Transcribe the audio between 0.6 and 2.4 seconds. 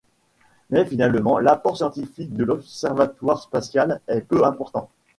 Mais finalement l'apport scientifique